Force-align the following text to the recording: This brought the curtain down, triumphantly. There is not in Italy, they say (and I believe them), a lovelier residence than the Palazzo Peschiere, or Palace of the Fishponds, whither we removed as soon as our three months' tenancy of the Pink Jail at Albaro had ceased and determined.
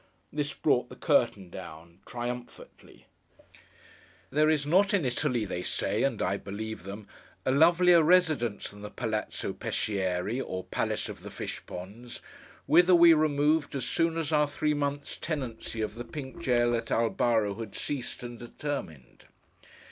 This 0.33 0.51
brought 0.55 0.89
the 0.89 0.95
curtain 0.95 1.51
down, 1.51 1.99
triumphantly. 2.07 3.05
There 4.31 4.49
is 4.49 4.65
not 4.65 4.95
in 4.95 5.05
Italy, 5.05 5.45
they 5.45 5.61
say 5.61 6.01
(and 6.01 6.19
I 6.23 6.37
believe 6.37 6.85
them), 6.85 7.07
a 7.45 7.51
lovelier 7.51 8.01
residence 8.01 8.71
than 8.71 8.81
the 8.81 8.89
Palazzo 8.89 9.53
Peschiere, 9.53 10.41
or 10.43 10.63
Palace 10.63 11.07
of 11.07 11.21
the 11.21 11.29
Fishponds, 11.29 12.19
whither 12.65 12.95
we 12.95 13.13
removed 13.13 13.75
as 13.75 13.85
soon 13.85 14.17
as 14.17 14.31
our 14.31 14.47
three 14.47 14.73
months' 14.73 15.17
tenancy 15.21 15.81
of 15.81 15.93
the 15.93 16.03
Pink 16.03 16.41
Jail 16.41 16.75
at 16.75 16.89
Albaro 16.89 17.59
had 17.59 17.75
ceased 17.75 18.23
and 18.23 18.39
determined. 18.39 19.27